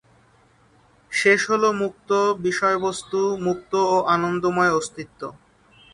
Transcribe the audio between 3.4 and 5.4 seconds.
মুক্ত ও আনন্দময় অস্তিত্ব।